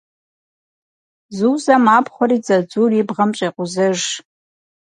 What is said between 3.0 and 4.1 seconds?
бгъэм щӏекъузэж.